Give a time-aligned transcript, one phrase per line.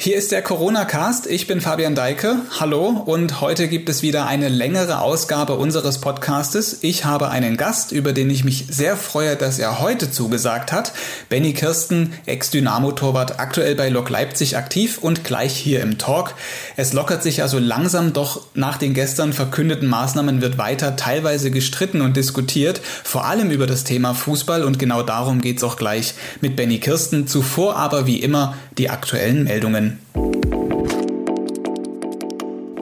[0.00, 1.26] Hier ist der Corona-Cast.
[1.26, 2.36] Ich bin Fabian Deike.
[2.60, 6.78] Hallo und heute gibt es wieder eine längere Ausgabe unseres Podcastes.
[6.82, 10.92] Ich habe einen Gast, über den ich mich sehr freue, dass er heute zugesagt hat.
[11.30, 16.36] Benny Kirsten, Ex-Dynamo-Torwart, aktuell bei Lok Leipzig aktiv und gleich hier im Talk.
[16.76, 22.02] Es lockert sich also langsam, doch nach den gestern verkündeten Maßnahmen wird weiter teilweise gestritten
[22.02, 26.14] und diskutiert, vor allem über das Thema Fußball und genau darum geht es auch gleich
[26.40, 27.26] mit Benny Kirsten.
[27.26, 29.87] Zuvor aber wie immer die aktuellen Meldungen.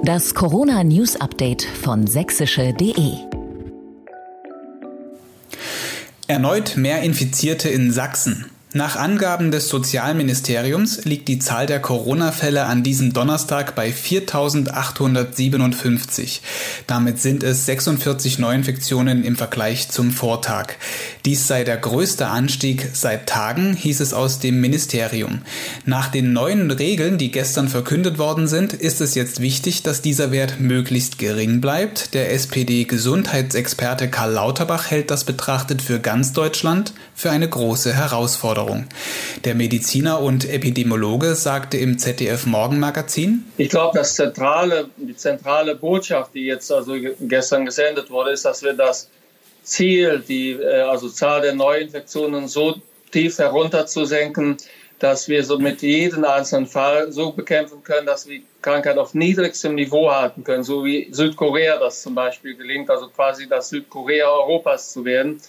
[0.02, 3.12] Das Corona News Update von sächsische.de.
[6.28, 8.46] Erneut mehr Infizierte in Sachsen.
[8.76, 16.40] Nach Angaben des Sozialministeriums liegt die Zahl der Corona-Fälle an diesem Donnerstag bei 4.857.
[16.86, 20.74] Damit sind es 46 Neuinfektionen im Vergleich zum Vortag.
[21.24, 25.40] Dies sei der größte Anstieg seit Tagen, hieß es aus dem Ministerium.
[25.86, 30.32] Nach den neuen Regeln, die gestern verkündet worden sind, ist es jetzt wichtig, dass dieser
[30.32, 32.12] Wert möglichst gering bleibt.
[32.12, 38.86] Der SPD-Gesundheitsexperte Karl Lauterbach hält das betrachtet für ganz Deutschland für eine große Herausforderung.
[39.46, 46.34] Der Mediziner und Epidemiologe sagte im ZDF Morgenmagazin: Ich glaube, das zentrale, die zentrale Botschaft,
[46.34, 49.08] die jetzt also gestern gesendet wurde, ist, dass wir das
[49.62, 52.76] Ziel, die äh, also Zahl der Neuinfektionen so
[53.10, 54.58] tief herunterzusenken,
[54.98, 59.14] dass wir so mit jedem einzelnen Fall so bekämpfen können, dass wir die Krankheit auf
[59.14, 64.28] niedrigstem Niveau halten können, so wie Südkorea das zum Beispiel gelingt, also quasi das Südkorea
[64.28, 65.40] Europas zu werden.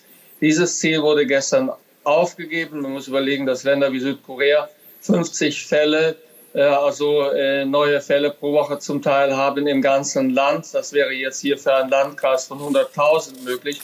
[0.41, 1.71] Dieses Ziel wurde gestern
[2.03, 2.81] aufgegeben.
[2.81, 4.69] Man muss überlegen, dass Länder wie Südkorea
[5.02, 6.16] 50 Fälle,
[6.53, 10.73] äh, also äh, neue Fälle pro Woche zum Teil haben im ganzen Land.
[10.73, 13.81] Das wäre jetzt hier für einen Landkreis von 100.000 möglich.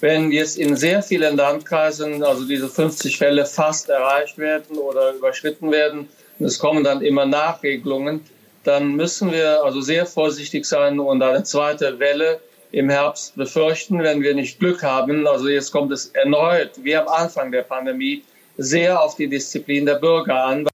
[0.00, 5.72] Wenn jetzt in sehr vielen Landkreisen also diese 50 Fälle fast erreicht werden oder überschritten
[5.72, 8.24] werden, und es kommen dann immer Nachregelungen,
[8.62, 12.40] dann müssen wir also sehr vorsichtig sein und eine zweite Welle
[12.70, 15.26] im Herbst befürchten, wenn wir nicht Glück haben.
[15.26, 18.22] Also jetzt kommt es erneut, wie am Anfang der Pandemie,
[18.56, 20.68] sehr auf die Disziplin der Bürger an.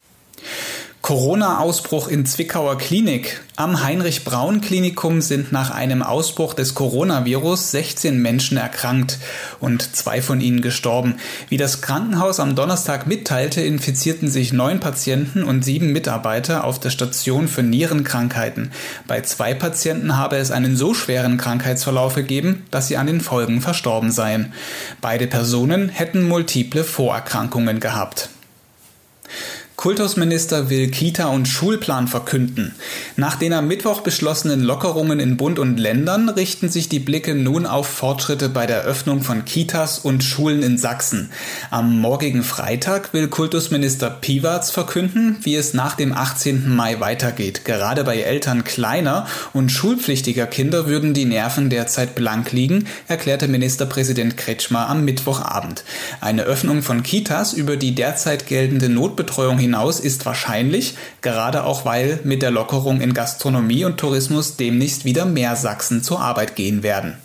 [1.05, 3.43] Corona-Ausbruch in Zwickauer Klinik.
[3.57, 9.19] Am Heinrich-Braun-Klinikum sind nach einem Ausbruch des Coronavirus 16 Menschen erkrankt
[9.61, 11.17] und zwei von ihnen gestorben.
[11.51, 16.89] Wie das Krankenhaus am Donnerstag mitteilte, infizierten sich neun Patienten und sieben Mitarbeiter auf der
[16.89, 18.73] Station für Nierenkrankheiten.
[19.07, 23.61] Bei zwei Patienten habe es einen so schweren Krankheitsverlauf gegeben, dass sie an den Folgen
[23.61, 24.55] verstorben seien.
[25.03, 28.31] Beide Personen hätten multiple Vorerkrankungen gehabt.
[29.77, 32.75] Kultusminister will Kita- und Schulplan verkünden.
[33.17, 37.67] Nach den am Mittwoch beschlossenen Lockerungen in Bund und Ländern richten sich die Blicke nun
[37.67, 41.31] auf Fortschritte bei der Öffnung von Kitas und Schulen in Sachsen.
[41.71, 46.75] Am morgigen Freitag will Kultusminister Piwarz verkünden, wie es nach dem 18.
[46.75, 47.65] Mai weitergeht.
[47.65, 54.37] Gerade bei Eltern kleiner und schulpflichtiger Kinder würden die Nerven derzeit blank liegen, erklärte Ministerpräsident
[54.37, 55.85] Kretschmer am Mittwochabend.
[56.21, 62.21] Eine Öffnung von Kitas über die derzeit geltende Notbetreuung hinaus ist wahrscheinlich, gerade auch weil
[62.25, 67.19] mit der Lockerung in Gastronomie und Tourismus demnächst wieder mehr Sachsen zur Arbeit gehen werden.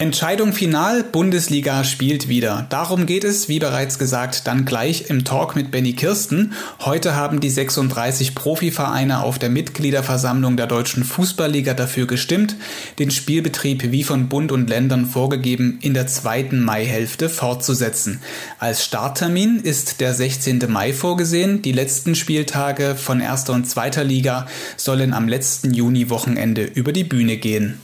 [0.00, 2.66] Entscheidung final, Bundesliga spielt wieder.
[2.70, 6.54] Darum geht es, wie bereits gesagt, dann gleich im Talk mit Benny Kirsten.
[6.80, 12.56] Heute haben die 36 Profivereine auf der Mitgliederversammlung der Deutschen Fußballliga dafür gestimmt,
[12.98, 18.22] den Spielbetrieb wie von Bund und Ländern vorgegeben in der zweiten Maihälfte fortzusetzen.
[18.58, 20.60] Als Starttermin ist der 16.
[20.66, 21.60] Mai vorgesehen.
[21.60, 24.46] Die letzten Spieltage von erster und zweiter Liga
[24.78, 27.78] sollen am letzten Juni-Wochenende über die Bühne gehen.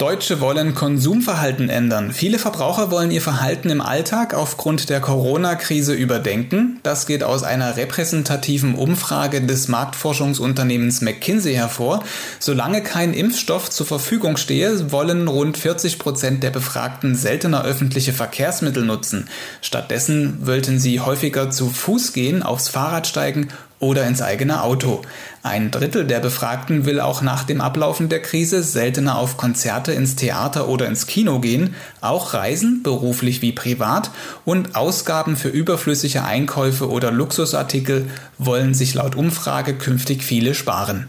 [0.00, 2.10] Deutsche wollen Konsumverhalten ändern.
[2.10, 6.80] Viele Verbraucher wollen ihr Verhalten im Alltag aufgrund der Corona-Krise überdenken.
[6.82, 12.02] Das geht aus einer repräsentativen Umfrage des Marktforschungsunternehmens McKinsey hervor.
[12.38, 18.86] Solange kein Impfstoff zur Verfügung stehe, wollen rund 40 Prozent der Befragten seltener öffentliche Verkehrsmittel
[18.86, 19.28] nutzen.
[19.60, 23.48] Stattdessen wollten sie häufiger zu Fuß gehen, aufs Fahrrad steigen
[23.80, 25.02] oder ins eigene Auto.
[25.42, 30.16] Ein Drittel der Befragten will auch nach dem Ablaufen der Krise seltener auf Konzerte, ins
[30.16, 34.10] Theater oder ins Kino gehen, auch Reisen, beruflich wie privat,
[34.44, 41.08] und Ausgaben für überflüssige Einkäufe oder Luxusartikel wollen sich laut Umfrage künftig viele sparen.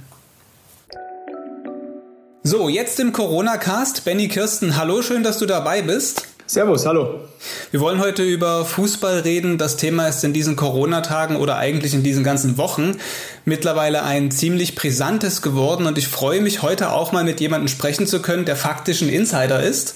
[2.44, 4.04] So, jetzt im Corona-Cast.
[4.04, 6.31] Benny Kirsten, hallo, schön, dass du dabei bist.
[6.52, 7.22] Servus, hallo.
[7.72, 9.58] Wir wollen heute über Fußball reden.
[9.58, 12.98] Das Thema ist in diesen Corona-Tagen oder eigentlich in diesen ganzen Wochen
[13.46, 18.06] mittlerweile ein ziemlich brisantes geworden und ich freue mich heute auch mal mit jemandem sprechen
[18.06, 19.96] zu können, der faktisch ein Insider ist.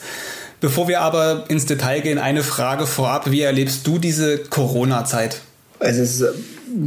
[0.62, 3.30] Bevor wir aber ins Detail gehen, eine Frage vorab.
[3.30, 5.42] Wie erlebst du diese Corona-Zeit?
[5.80, 6.28] Es ist, äh,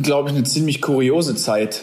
[0.02, 1.82] glaube ich, eine ziemlich kuriose Zeit.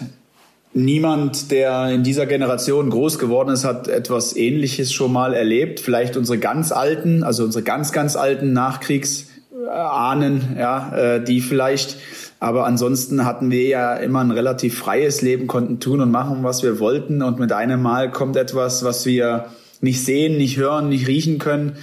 [0.77, 5.79] Niemand, der in dieser Generation groß geworden ist, hat etwas Ähnliches schon mal erlebt.
[5.79, 11.95] Vielleicht unsere ganz alten, also unsere ganz, ganz alten Nachkriegsahnen, ja, äh, die vielleicht.
[12.41, 16.61] Aber ansonsten hatten wir ja immer ein relativ freies Leben, konnten tun und machen, was
[16.61, 17.21] wir wollten.
[17.21, 19.45] Und mit einem Mal kommt etwas, was wir
[19.79, 21.77] nicht sehen, nicht hören, nicht riechen können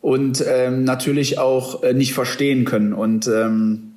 [0.00, 2.92] und ähm, natürlich auch äh, nicht verstehen können.
[2.92, 3.91] Und ähm,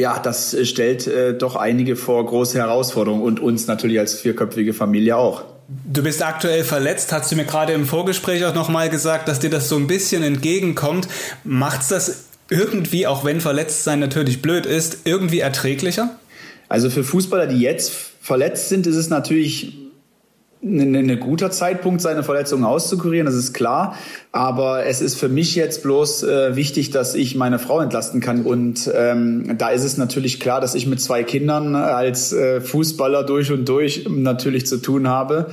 [0.00, 5.16] ja, das stellt äh, doch einige vor große Herausforderungen und uns natürlich als vierköpfige Familie
[5.16, 5.44] auch.
[5.68, 9.50] Du bist aktuell verletzt, hast du mir gerade im Vorgespräch auch nochmal gesagt, dass dir
[9.50, 11.08] das so ein bisschen entgegenkommt.
[11.44, 16.16] Macht's das irgendwie, auch wenn verletzt sein natürlich blöd ist, irgendwie erträglicher?
[16.68, 19.76] Also für Fußballer, die jetzt verletzt sind, ist es natürlich
[20.62, 23.96] ein, ein guter Zeitpunkt, seine Verletzung auszukurieren, das ist klar.
[24.32, 28.42] Aber es ist für mich jetzt bloß äh, wichtig, dass ich meine Frau entlasten kann.
[28.42, 33.24] Und ähm, da ist es natürlich klar, dass ich mit zwei Kindern als äh, Fußballer
[33.24, 35.50] durch und durch natürlich zu tun habe.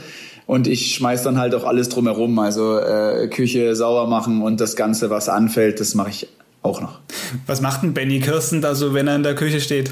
[0.47, 4.75] Und ich schmeiß dann halt auch alles drumherum, also äh, Küche sauer machen und das
[4.75, 6.27] Ganze, was anfällt, das mache ich
[6.61, 6.99] auch noch.
[7.47, 9.91] Was macht denn Benny Kirsten da so, wenn er in der Küche steht?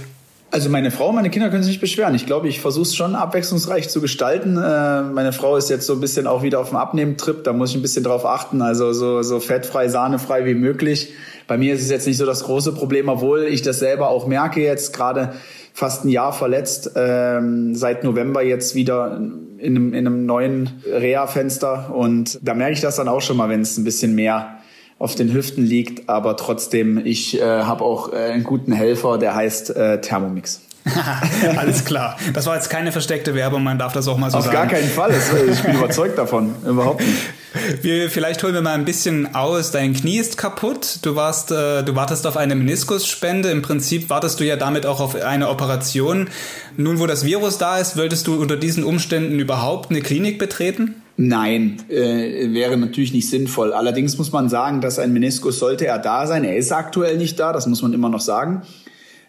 [0.53, 2.13] Also meine Frau meine Kinder können sich nicht beschweren.
[2.13, 4.55] Ich glaube, ich versuche es schon abwechslungsreich zu gestalten.
[4.55, 7.43] Äh, meine Frau ist jetzt so ein bisschen auch wieder auf dem Abnehmtrip.
[7.43, 8.61] Da muss ich ein bisschen drauf achten.
[8.61, 11.11] Also so, so fettfrei, sahnefrei wie möglich.
[11.47, 14.27] Bei mir ist es jetzt nicht so das große Problem, obwohl ich das selber auch
[14.27, 15.33] merke jetzt gerade
[15.73, 19.19] fast ein Jahr verletzt, ähm, seit November jetzt wieder
[19.57, 21.91] in einem, in einem neuen Reha-Fenster.
[21.95, 24.59] Und da merke ich das dann auch schon mal, wenn es ein bisschen mehr
[25.03, 29.35] auf den Hüften liegt, aber trotzdem, ich äh, habe auch äh, einen guten Helfer, der
[29.35, 30.61] heißt äh, Thermomix.
[31.57, 32.17] Alles klar.
[32.33, 34.57] Das war jetzt keine versteckte Werbung, man darf das auch mal so Auf sagen.
[34.57, 35.13] Auf gar keinen Fall.
[35.51, 36.55] Ich bin überzeugt davon.
[36.65, 37.21] Überhaupt nicht.
[37.81, 39.69] Wir, vielleicht holen wir mal ein bisschen aus.
[39.69, 40.99] Dein Knie ist kaputt.
[41.03, 43.51] Du warst, äh, du wartest auf eine Meniskusspende.
[43.51, 46.29] Im Prinzip wartest du ja damit auch auf eine Operation.
[46.77, 51.02] Nun, wo das Virus da ist, wolltest du unter diesen Umständen überhaupt eine Klinik betreten?
[51.15, 53.71] Nein, äh, wäre natürlich nicht sinnvoll.
[53.71, 56.43] Allerdings muss man sagen, dass ein Meniskus sollte er da sein.
[56.43, 58.63] Er ist aktuell nicht da, das muss man immer noch sagen.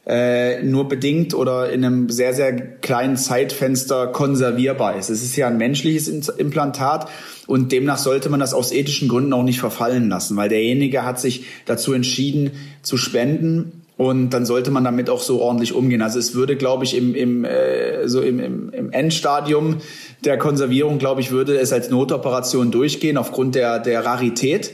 [0.07, 5.09] Äh, nur bedingt oder in einem sehr, sehr kleinen Zeitfenster konservierbar ist.
[5.09, 7.09] Es ist ja ein menschliches Implantat
[7.47, 11.21] und demnach sollte man das aus ethischen Gründen auch nicht verfallen lassen, weil derjenige hat
[11.21, 12.51] sich dazu entschieden
[12.83, 16.03] zu spenden und dann sollte man damit auch so ordentlich umgehen.
[16.03, 19.77] Also es würde, glaube ich, im, im, äh, so im, im, im Endstadium
[20.25, 24.73] der Konservierung, glaube ich, würde es als Notoperation durchgehen aufgrund der, der Rarität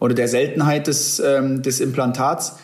[0.00, 2.56] oder der Seltenheit des, ähm, des Implantats.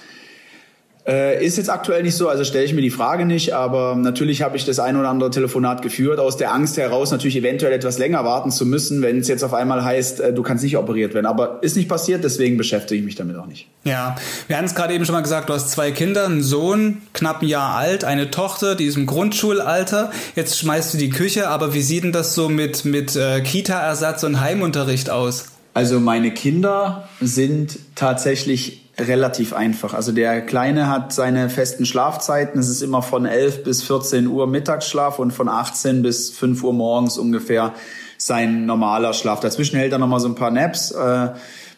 [1.06, 4.40] Äh, ist jetzt aktuell nicht so, also stelle ich mir die Frage nicht, aber natürlich
[4.40, 7.98] habe ich das ein oder andere Telefonat geführt, aus der Angst heraus natürlich eventuell etwas
[7.98, 11.12] länger warten zu müssen, wenn es jetzt auf einmal heißt, äh, du kannst nicht operiert
[11.12, 11.26] werden.
[11.26, 13.68] Aber ist nicht passiert, deswegen beschäftige ich mich damit auch nicht.
[13.84, 14.16] Ja,
[14.46, 17.42] wir hatten es gerade eben schon mal gesagt, du hast zwei Kinder, einen Sohn, knapp
[17.42, 20.10] ein Jahr alt, eine Tochter, die ist im Grundschulalter.
[20.36, 24.24] Jetzt schmeißt du die Küche, aber wie sieht denn das so mit, mit äh, Kita-Ersatz
[24.24, 25.48] und Heimunterricht aus?
[25.74, 29.94] Also meine Kinder sind tatsächlich relativ einfach.
[29.94, 32.60] Also der Kleine hat seine festen Schlafzeiten.
[32.60, 36.72] Es ist immer von 11 bis 14 Uhr Mittagsschlaf und von 18 bis 5 Uhr
[36.72, 37.74] morgens ungefähr
[38.16, 39.40] sein normaler Schlaf.
[39.40, 40.92] Dazwischen hält er nochmal so ein paar Naps.
[40.92, 41.30] Äh,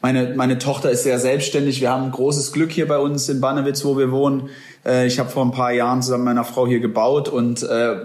[0.02, 1.80] meine, meine Tochter ist sehr selbstständig.
[1.80, 4.50] Wir haben großes Glück hier bei uns in Bannewitz, wo wir wohnen.
[4.84, 7.96] Äh, ich habe vor ein paar Jahren zusammen mit meiner Frau hier gebaut und äh,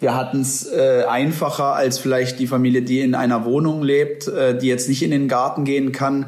[0.00, 4.30] wir hatten es einfacher als vielleicht die Familie, die in einer Wohnung lebt,
[4.62, 6.26] die jetzt nicht in den Garten gehen kann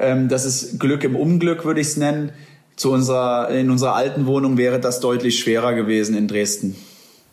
[0.00, 2.32] ähm, das ist Glück im Unglück, würde ich es nennen.
[2.76, 6.76] Zu unserer, in unserer alten Wohnung wäre das deutlich schwerer gewesen in Dresden.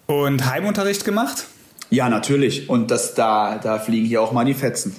[0.05, 1.45] Und Heimunterricht gemacht?
[1.89, 2.69] Ja, natürlich.
[2.69, 4.95] Und das da, da fliegen hier auch mal die Fetzen.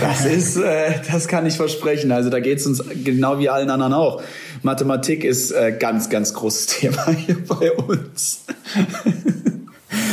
[0.00, 2.10] Das ist, äh, das kann ich versprechen.
[2.10, 4.22] Also da geht's uns genau wie allen anderen auch.
[4.62, 8.44] Mathematik ist äh, ganz, ganz großes Thema hier bei uns.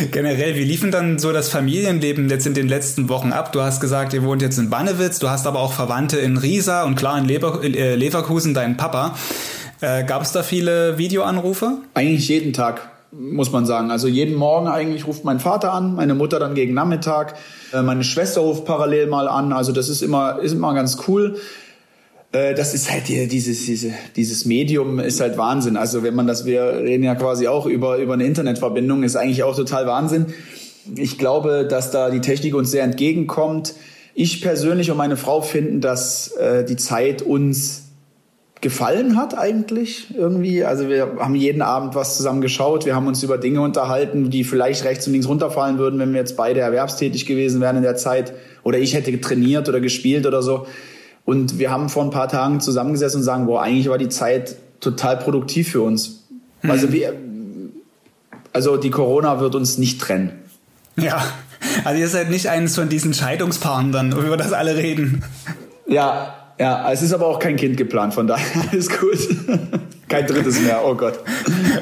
[0.09, 3.51] Generell, wie liefen dann so das Familienleben jetzt in den letzten Wochen ab?
[3.51, 6.83] Du hast gesagt, ihr wohnt jetzt in Bannewitz, du hast aber auch Verwandte in Riesa
[6.83, 9.15] und klar in Lever äh, Leverkusen, dein Papa.
[9.81, 11.77] Äh, Gab es da viele Videoanrufe?
[11.93, 13.91] Eigentlich jeden Tag, muss man sagen.
[13.91, 17.35] Also jeden Morgen eigentlich ruft mein Vater an, meine Mutter dann gegen Nachmittag,
[17.71, 19.53] äh, meine Schwester ruft parallel mal an.
[19.53, 21.37] Also das ist immer, ist immer ganz cool.
[22.31, 25.77] Äh, das ist halt dieses, diese, dieses Medium ist halt Wahnsinn.
[25.77, 29.43] Also wenn man das, wir reden ja quasi auch über, über eine Internetverbindung, ist eigentlich
[29.43, 30.27] auch total Wahnsinn.
[30.95, 33.73] Ich glaube, dass da die Technik uns sehr entgegenkommt.
[34.13, 37.83] Ich persönlich und meine Frau finden, dass äh, die Zeit uns
[38.61, 40.63] gefallen hat eigentlich irgendwie.
[40.63, 42.85] Also wir haben jeden Abend was zusammen geschaut.
[42.85, 46.19] Wir haben uns über Dinge unterhalten, die vielleicht rechts und links runterfallen würden, wenn wir
[46.19, 48.33] jetzt beide erwerbstätig gewesen wären in der Zeit.
[48.63, 50.67] Oder ich hätte trainiert oder gespielt oder so.
[51.25, 54.55] Und wir haben vor ein paar Tagen zusammengesessen und sagen, boah, eigentlich war die Zeit
[54.79, 56.23] total produktiv für uns.
[56.61, 56.71] Mhm.
[56.71, 57.13] Also wir,
[58.53, 60.31] also die Corona wird uns nicht trennen.
[60.97, 61.23] Ja,
[61.83, 65.23] also ihr seid nicht eines von diesen Scheidungspaaren dann, über das alle reden.
[65.87, 69.17] Ja, ja, es ist aber auch kein Kind geplant, von daher alles gut.
[70.07, 71.19] kein drittes mehr, oh Gott.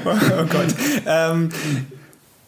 [0.05, 0.67] oh, oh Gott.
[1.05, 1.49] Ähm,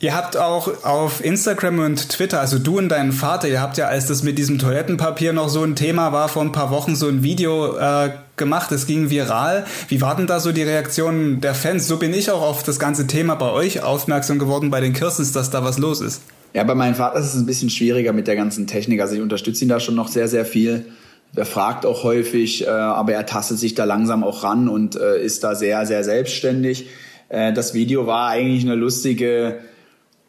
[0.01, 3.85] Ihr habt auch auf Instagram und Twitter, also du und dein Vater, ihr habt ja,
[3.85, 7.07] als das mit diesem Toilettenpapier noch so ein Thema war, vor ein paar Wochen so
[7.07, 8.71] ein Video äh, gemacht.
[8.71, 9.63] Es ging viral.
[9.89, 11.87] Wie war denn da so die Reaktion der Fans?
[11.87, 15.33] So bin ich auch auf das ganze Thema bei euch aufmerksam geworden, bei den Kirstens,
[15.33, 16.23] dass da was los ist.
[16.55, 19.01] Ja, bei meinem Vater ist es ein bisschen schwieriger mit der ganzen Technik.
[19.01, 20.87] Also ich unterstütze ihn da schon noch sehr, sehr viel.
[21.35, 25.23] Er fragt auch häufig, äh, aber er tastet sich da langsam auch ran und äh,
[25.23, 26.87] ist da sehr, sehr selbstständig.
[27.29, 29.59] Äh, das Video war eigentlich eine lustige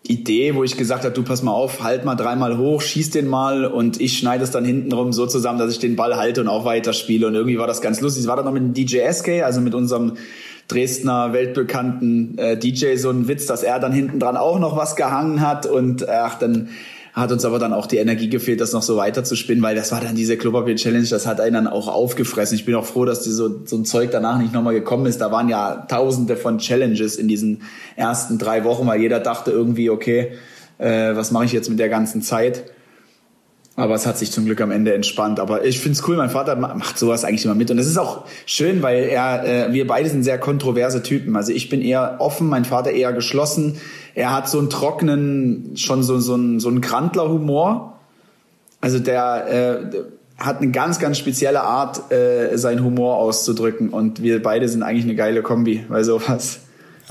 [0.05, 3.29] Idee, wo ich gesagt habe, du pass mal auf, halt mal dreimal hoch, schieß den
[3.29, 6.49] mal und ich schneide es dann hintenrum so zusammen, dass ich den Ball halte und
[6.49, 7.27] auch weiterspiele.
[7.27, 8.23] Und irgendwie war das ganz lustig.
[8.23, 10.15] Es war dann noch mit dem DJ SK, also mit unserem
[10.67, 14.97] Dresdner weltbekannten äh, DJ so ein Witz, dass er dann hinten dran auch noch was
[14.97, 16.71] gehangen hat und ach, dann
[17.13, 19.77] hat uns aber dann auch die Energie gefehlt, das noch so weiter zu spinnen, weil
[19.77, 22.57] das war dann diese Klopapier-Challenge, das hat einen dann auch aufgefressen.
[22.57, 25.21] Ich bin auch froh, dass die so, so ein Zeug danach nicht nochmal gekommen ist.
[25.21, 27.63] Da waren ja tausende von Challenges in diesen
[27.97, 30.33] ersten drei Wochen, weil jeder dachte irgendwie, okay,
[30.79, 32.65] äh, was mache ich jetzt mit der ganzen Zeit?
[33.75, 35.41] Aber es hat sich zum Glück am Ende entspannt.
[35.41, 37.71] Aber ich finde es cool, mein Vater macht sowas eigentlich immer mit.
[37.71, 41.37] Und es ist auch schön, weil er, äh, wir beide sind sehr kontroverse Typen.
[41.37, 43.79] Also ich bin eher offen, mein Vater eher geschlossen.
[44.15, 47.99] Er hat so einen trockenen, schon so, so einen, so einen Krantler-Humor.
[48.83, 50.03] Also der, äh,
[50.39, 53.91] hat eine ganz, ganz spezielle Art, äh, seinen Humor auszudrücken.
[53.91, 56.61] Und wir beide sind eigentlich eine geile Kombi, weil sowas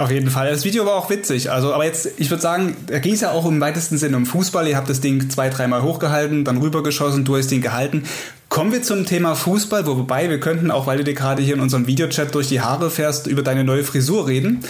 [0.02, 0.50] auf jeden Fall.
[0.50, 1.52] Das Video war auch witzig.
[1.52, 4.26] Also, aber jetzt, ich würde sagen, da ging es ja auch im weitesten Sinne um
[4.26, 4.68] Fußball.
[4.68, 8.04] Ihr habt das Ding zwei, dreimal hochgehalten, dann rübergeschossen, du hast den gehalten.
[8.50, 11.62] Kommen wir zum Thema Fußball, wobei wir könnten auch, weil du dir gerade hier in
[11.62, 14.64] unserem Videochat durch die Haare fährst, über deine neue Frisur reden.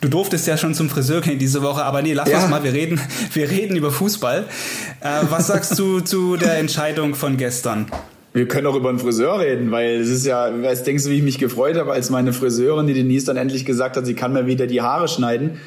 [0.00, 2.40] Du durftest ja schon zum Friseur gehen diese Woche, aber nee, lass ja.
[2.40, 3.00] uns mal, wir reden,
[3.32, 4.46] wir reden über Fußball.
[5.00, 7.86] Äh, was sagst du zu der Entscheidung von gestern?
[8.38, 11.16] Wir können auch über einen Friseur reden, weil es ist ja, was denkst du, wie
[11.16, 14.32] ich mich gefreut habe, als meine Friseurin, die Denise dann endlich gesagt hat, sie kann
[14.32, 15.58] mir wieder die Haare schneiden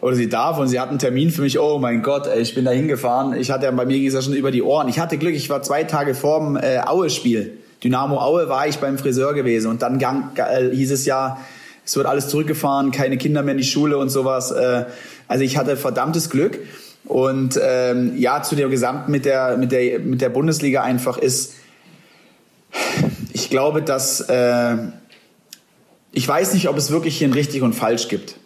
[0.00, 1.60] oder sie darf und sie hat einen Termin für mich.
[1.60, 3.36] Oh mein Gott, ey, ich bin da hingefahren.
[3.38, 4.88] Ich hatte ja bei mir gesagt schon über die Ohren.
[4.88, 7.58] Ich hatte Glück, ich war zwei Tage vorm äh, Aue-Spiel.
[7.84, 11.38] Dynamo Aue war ich beim Friseur gewesen und dann gang, äh, hieß es ja,
[11.84, 14.50] es wird alles zurückgefahren, keine Kinder mehr in die Schule und sowas.
[14.50, 14.86] Äh,
[15.28, 16.58] also ich hatte verdammtes Glück
[17.04, 21.54] und ähm, ja, zu der Gesamt mit der mit der mit der Bundesliga einfach ist
[23.32, 24.76] ich glaube, dass äh,
[26.12, 28.36] ich weiß nicht, ob es wirklich hier ein richtig und falsch gibt.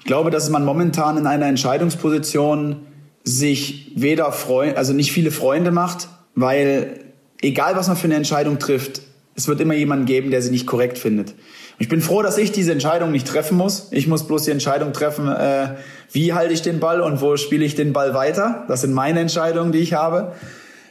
[0.00, 2.86] Ich glaube, dass man momentan in einer Entscheidungsposition
[3.24, 7.00] sich weder Freund, also nicht viele Freunde macht, weil
[7.40, 9.02] egal was man für eine Entscheidung trifft,
[9.36, 11.34] es wird immer jemanden geben, der sie nicht korrekt findet.
[11.78, 13.88] Ich bin froh, dass ich diese Entscheidung nicht treffen muss.
[13.92, 15.76] Ich muss bloß die Entscheidung treffen, äh,
[16.10, 18.64] wie halte ich den Ball und wo spiele ich den Ball weiter.
[18.66, 20.32] Das sind meine Entscheidungen, die ich habe.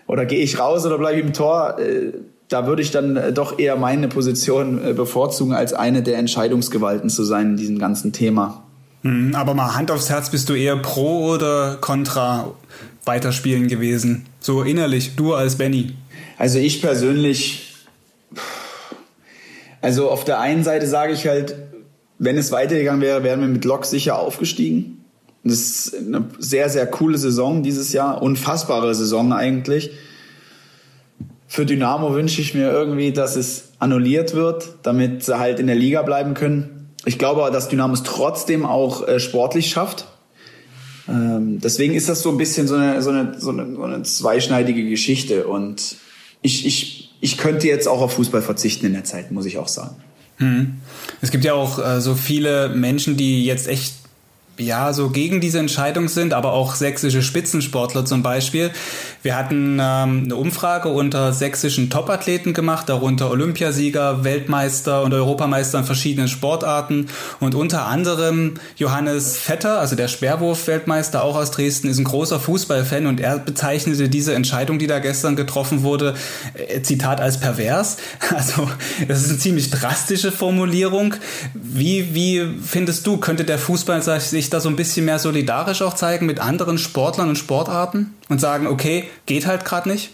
[0.07, 1.77] Oder gehe ich raus oder bleibe ich im Tor?
[1.79, 2.13] Äh,
[2.50, 7.10] da würde ich dann äh, doch eher meine Position äh, bevorzugen, als eine der Entscheidungsgewalten
[7.10, 8.63] zu sein in diesem ganzen Thema.
[9.04, 12.54] Mhm, aber mal Hand aufs Herz, bist du eher pro oder contra
[13.06, 14.25] weiterspielen gewesen?
[14.39, 15.94] So innerlich, du als Benny.
[16.38, 17.74] Also ich persönlich,
[19.82, 21.56] also auf der einen Seite sage ich halt,
[22.20, 25.06] wenn es weitergegangen wäre, wären wir mit Lok sicher aufgestiegen.
[25.44, 29.92] Das ist eine sehr, sehr coole Saison dieses Jahr, unfassbare Saison eigentlich.
[31.48, 35.75] Für Dynamo wünsche ich mir irgendwie, dass es annulliert wird, damit sie halt in der
[35.75, 36.89] Liga bleiben können.
[37.06, 40.08] Ich glaube aber, dass Dynamo es trotzdem auch äh, sportlich schafft.
[41.08, 44.04] Ähm, deswegen ist das so ein bisschen so eine, so eine, so eine, so eine
[44.04, 45.48] zweischneidige Geschichte.
[45.48, 45.96] Und
[46.42, 49.70] ich, ich, ich könnte jetzt auch auf Fußball verzichten in der Zeit, muss ich auch
[49.70, 49.96] sagen.
[50.38, 50.75] Hm.
[51.22, 53.94] Es gibt ja auch äh, so viele Menschen, die jetzt echt
[54.59, 58.71] ja, so gegen diese Entscheidung sind, aber auch sächsische Spitzensportler zum Beispiel.
[59.21, 65.85] Wir hatten ähm, eine Umfrage unter sächsischen Topathleten gemacht, darunter Olympiasieger, Weltmeister und Europameister in
[65.85, 67.07] verschiedenen Sportarten.
[67.39, 73.05] Und unter anderem Johannes Vetter, also der Sperrwurf-Weltmeister, auch aus Dresden, ist ein großer Fußballfan
[73.05, 76.15] und er bezeichnete diese Entscheidung, die da gestern getroffen wurde,
[76.53, 77.97] äh, Zitat als pervers.
[78.37, 78.69] Also
[79.07, 81.15] das ist eine ziemlich drastische Formulierung.
[81.53, 85.82] Wie, wie findest du, könnte der Fußball sich sich da so ein bisschen mehr solidarisch
[85.82, 90.12] auch zeigen mit anderen Sportlern und Sportarten und sagen, okay, geht halt gerade nicht?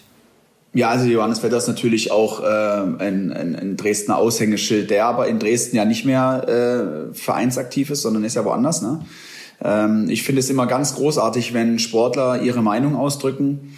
[0.74, 5.28] Ja, also Johannes Wetter ist natürlich auch äh, ein, ein, ein Dresdner Aushängeschild, der aber
[5.28, 8.82] in Dresden ja nicht mehr äh, vereinsaktiv ist, sondern ist ja woanders.
[8.82, 9.06] Ne?
[9.64, 13.76] Ähm, ich finde es immer ganz großartig, wenn Sportler ihre Meinung ausdrücken.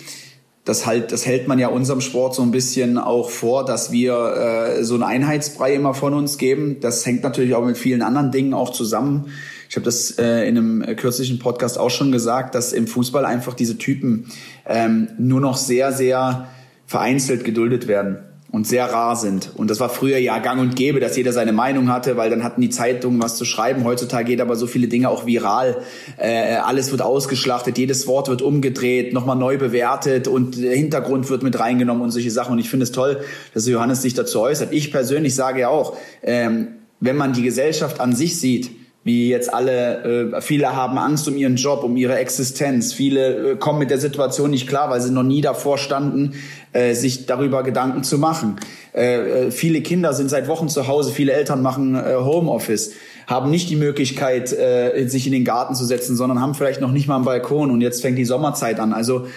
[0.65, 4.77] Das halt, das hält man ja unserem Sport so ein bisschen auch vor, dass wir
[4.77, 6.77] äh, so einen Einheitsbrei immer von uns geben.
[6.81, 9.27] Das hängt natürlich auch mit vielen anderen Dingen auch zusammen.
[9.69, 13.53] Ich habe das äh, in einem kürzlichen Podcast auch schon gesagt, dass im Fußball einfach
[13.53, 14.31] diese Typen
[14.65, 16.50] ähm, nur noch sehr, sehr
[16.88, 18.19] vereinzelt geduldet werden
[18.56, 19.52] und sehr rar sind.
[19.58, 22.42] Und das war früher ja gang und gäbe, dass jeder seine Meinung hatte, weil dann
[22.42, 23.84] hatten die Zeitungen was zu schreiben.
[23.84, 25.82] Heutzutage geht aber so viele Dinge auch viral.
[26.16, 31.44] Äh, alles wird ausgeschlachtet, jedes Wort wird umgedreht, nochmal neu bewertet und der Hintergrund wird
[31.44, 32.54] mit reingenommen und solche Sachen.
[32.54, 33.20] Und ich finde es toll,
[33.54, 34.72] dass Johannes sich dazu äußert.
[34.72, 36.70] Ich persönlich sage ja auch, ähm,
[37.02, 38.72] wenn man die Gesellschaft an sich sieht,
[39.06, 42.92] wie jetzt alle, äh, viele haben Angst um ihren Job, um ihre Existenz.
[42.92, 46.34] Viele äh, kommen mit der Situation nicht klar, weil sie noch nie davor standen,
[46.74, 48.56] äh, sich darüber Gedanken zu machen.
[48.96, 52.94] Äh, äh, viele Kinder sind seit Wochen zu Hause, viele Eltern machen äh, Homeoffice,
[53.28, 56.92] haben nicht die Möglichkeit, äh, sich in den Garten zu setzen, sondern haben vielleicht noch
[56.92, 58.92] nicht mal einen Balkon und jetzt fängt die Sommerzeit an.
[58.92, 59.28] Also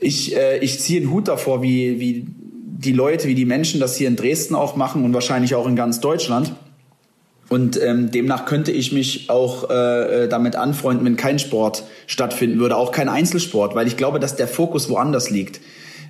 [0.00, 3.94] ich, äh, ich ziehe einen Hut davor, wie, wie die Leute, wie die Menschen das
[3.94, 6.52] hier in Dresden auch machen und wahrscheinlich auch in ganz Deutschland
[7.54, 12.58] und ähm, demnach könnte ich mich auch äh, äh, damit anfreunden, wenn kein Sport stattfinden
[12.58, 15.60] würde, auch kein Einzelsport, weil ich glaube, dass der Fokus woanders liegt.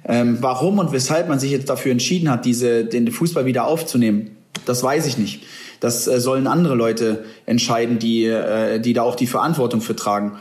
[0.07, 4.31] Ähm, warum und weshalb man sich jetzt dafür entschieden hat, diese, den Fußball wieder aufzunehmen,
[4.65, 5.43] das weiß ich nicht.
[5.81, 10.39] Das äh, sollen andere Leute entscheiden, die, äh, die da auch die Verantwortung für tragen.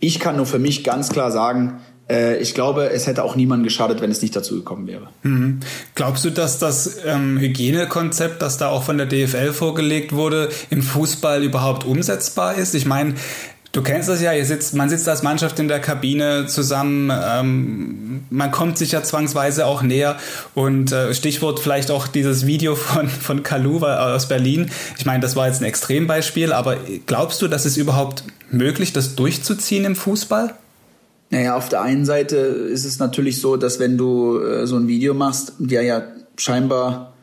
[0.00, 4.00] Ich kann nur für mich ganz klar sagen, ich glaube, es hätte auch niemand geschadet,
[4.00, 5.08] wenn es nicht dazu gekommen wäre.
[5.22, 5.60] Mhm.
[5.94, 10.82] Glaubst du, dass das ähm, Hygienekonzept, das da auch von der DFL vorgelegt wurde, im
[10.82, 12.74] Fußball überhaupt umsetzbar ist?
[12.74, 13.14] Ich meine,
[13.76, 18.24] Du kennst das ja, ihr sitzt, man sitzt als Mannschaft in der Kabine zusammen, ähm,
[18.30, 20.16] man kommt sich ja zwangsweise auch näher
[20.54, 24.70] und äh, Stichwort vielleicht auch dieses Video von, von Kalu aus Berlin.
[24.96, 29.14] Ich meine, das war jetzt ein Extrembeispiel, aber glaubst du, dass es überhaupt möglich, das
[29.14, 30.54] durchzuziehen im Fußball?
[31.30, 34.86] Naja, auf der einen Seite ist es natürlich so, dass wenn du äh, so ein
[34.86, 36.02] Video machst, der ja
[36.36, 37.14] scheinbar,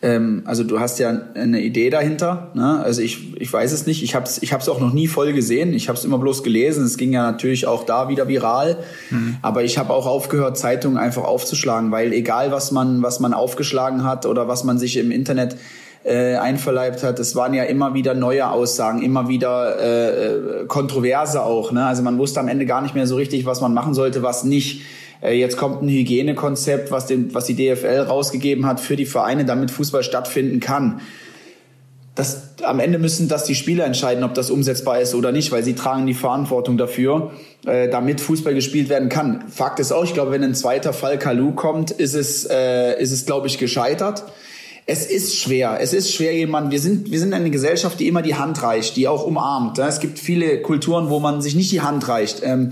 [0.00, 2.50] ähm, also du hast ja eine Idee dahinter.
[2.54, 2.80] Ne?
[2.80, 4.02] Also ich, ich weiß es nicht.
[4.02, 5.74] Ich habe es ich hab's auch noch nie voll gesehen.
[5.74, 6.84] Ich habe es immer bloß gelesen.
[6.84, 8.78] Es ging ja natürlich auch da wieder viral.
[9.10, 9.36] Mhm.
[9.42, 14.02] Aber ich habe auch aufgehört, Zeitungen einfach aufzuschlagen, weil egal was man was man aufgeschlagen
[14.02, 15.56] hat oder was man sich im Internet
[16.04, 17.18] äh, einverleibt hat.
[17.18, 21.70] Es waren ja immer wieder neue Aussagen, immer wieder äh, äh, Kontroverse auch.
[21.72, 21.84] Ne?
[21.84, 24.44] Also man wusste am Ende gar nicht mehr so richtig, was man machen sollte, was
[24.44, 24.82] nicht.
[25.22, 29.44] Äh, jetzt kommt ein Hygienekonzept, was, den, was die DFL rausgegeben hat für die Vereine,
[29.44, 31.00] damit Fußball stattfinden kann.
[32.14, 35.62] Das, am Ende müssen das die Spieler entscheiden, ob das umsetzbar ist oder nicht, weil
[35.62, 37.30] sie tragen die Verantwortung dafür,
[37.64, 39.44] äh, damit Fußball gespielt werden kann.
[39.48, 43.12] Fakt ist auch, ich glaube, wenn ein zweiter Fall Kalu kommt, ist es, äh, ist
[43.12, 44.24] es glaube ich, gescheitert
[44.86, 45.78] es ist schwer.
[45.80, 46.72] Es ist schwer, jemand.
[46.72, 49.78] Wir sind, wir sind eine Gesellschaft, die immer die Hand reicht, die auch umarmt.
[49.78, 52.42] Es gibt viele Kulturen, wo man sich nicht die Hand reicht.
[52.42, 52.70] Ähm,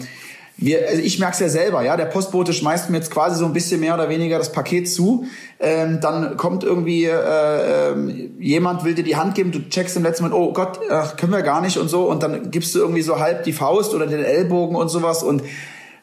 [0.56, 3.46] wir, also ich merke es ja selber, ja, der Postbote schmeißt mir jetzt quasi so
[3.46, 5.24] ein bisschen mehr oder weniger das Paket zu.
[5.58, 10.02] Ähm, dann kommt irgendwie äh, äh, jemand will dir die Hand geben, du checkst im
[10.02, 12.80] letzten Moment, oh Gott, ach, können wir gar nicht und so, und dann gibst du
[12.80, 15.42] irgendwie so halb die Faust oder den Ellbogen und sowas und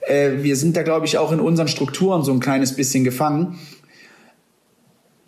[0.08, 3.60] äh, wir sind da, glaube ich, auch in unseren Strukturen so ein kleines bisschen gefangen.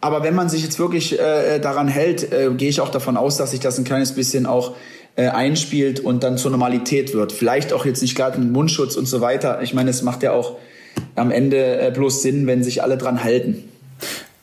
[0.01, 3.38] Aber wenn man sich jetzt wirklich äh, daran hält, äh, gehe ich auch davon aus,
[3.38, 4.75] dass sich das ein kleines bisschen auch
[5.15, 7.33] äh, einspielt und dann zur Normalität wird.
[7.33, 9.62] Vielleicht auch jetzt nicht gerade mit Mundschutz und so weiter.
[9.62, 10.55] Ich meine, es macht ja auch
[11.15, 13.65] am Ende äh, bloß Sinn, wenn sich alle dran halten.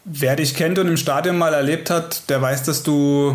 [0.04, 3.34] Wer dich kennt und im Stadion mal erlebt hat, der weiß, dass du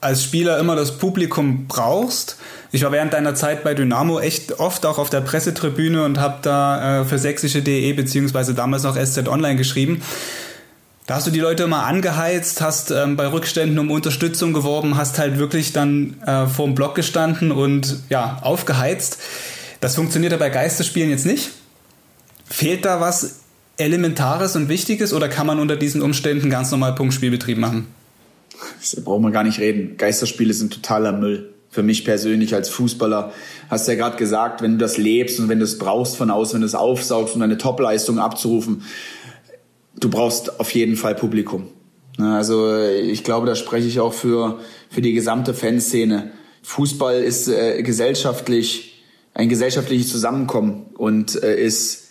[0.00, 2.36] als Spieler immer das Publikum brauchst.
[2.72, 6.38] Ich war während deiner Zeit bei Dynamo echt oft auch auf der Pressetribüne und habe
[6.42, 10.02] da äh, für sächsische.de beziehungsweise damals noch SZ Online geschrieben.
[11.06, 15.18] Da hast du die Leute immer angeheizt, hast ähm, bei Rückständen um Unterstützung geworben, hast
[15.18, 19.18] halt wirklich dann äh, vor dem Block gestanden und ja, aufgeheizt.
[19.80, 21.50] Das funktioniert ja bei Geisterspielen jetzt nicht.
[22.46, 23.40] Fehlt da was
[23.76, 27.86] Elementares und Wichtiges oder kann man unter diesen Umständen ganz normal Punktspielbetrieb machen?
[28.94, 29.98] Da braucht man gar nicht reden.
[29.98, 31.50] Geisterspiele sind totaler Müll.
[31.70, 33.32] Für mich persönlich als Fußballer
[33.68, 36.30] hast du ja gerade gesagt, wenn du das lebst und wenn du es brauchst von
[36.30, 38.84] außen, wenn du es aufsaugst, um deine Topleistung abzurufen,
[39.98, 41.68] du brauchst auf jeden Fall Publikum.
[42.18, 46.32] Also ich glaube, da spreche ich auch für, für die gesamte Fanszene.
[46.62, 49.02] Fußball ist äh, gesellschaftlich,
[49.34, 52.04] ein gesellschaftliches Zusammenkommen und äh, ist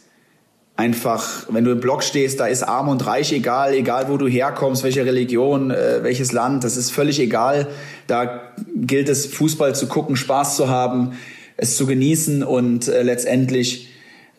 [0.76, 4.28] einfach, wenn du im Block stehst, da ist arm und reich egal, egal wo du
[4.28, 7.68] herkommst, welche Religion, äh, welches Land, das ist völlig egal.
[8.08, 11.14] Da gilt es, Fußball zu gucken, Spaß zu haben,
[11.58, 13.93] es zu genießen und äh, letztendlich